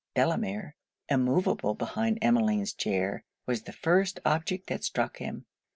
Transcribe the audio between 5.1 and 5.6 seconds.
him.